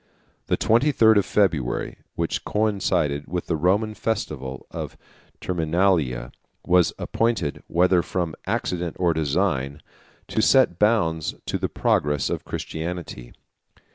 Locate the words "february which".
1.27-2.43